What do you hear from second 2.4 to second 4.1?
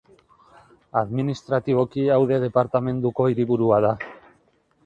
departamenduko hiriburua da.